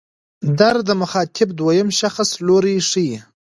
در 0.59 0.75
د 0.87 0.89
مخاطب 1.01 1.47
دویم 1.59 1.89
شخص 1.99 2.29
لوری 2.47 2.77
ښيي. 2.89 3.17